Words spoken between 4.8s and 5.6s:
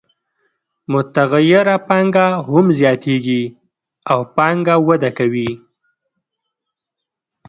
وده کوي